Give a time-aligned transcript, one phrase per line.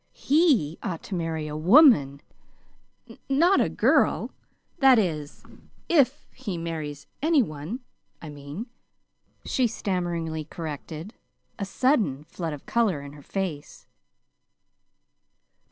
[0.13, 2.21] He ought to marry a woman,
[3.29, 4.31] not a girl
[4.79, 5.43] that is,
[5.87, 7.81] if he marries any one,
[8.19, 8.65] I mean,"
[9.45, 11.13] she stammeringly corrected,
[11.59, 13.85] a sudden flood of color in her face.